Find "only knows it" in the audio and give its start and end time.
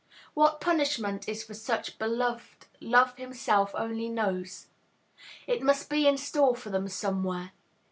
3.77-5.61